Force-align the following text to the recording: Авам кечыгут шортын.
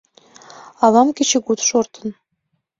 Авам 0.85 1.09
кечыгут 1.17 1.59
шортын. 1.67 2.09